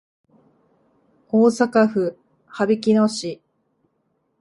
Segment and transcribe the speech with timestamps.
[1.27, 2.17] 大阪府
[2.47, 3.39] 羽曳野市